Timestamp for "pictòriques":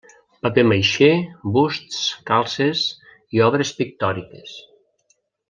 3.83-4.59